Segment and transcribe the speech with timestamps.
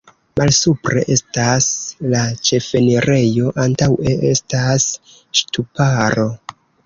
[0.39, 1.67] Malsupre estas
[2.13, 4.89] la ĉefenirejo, antaŭe estas
[5.43, 6.27] ŝtuparo.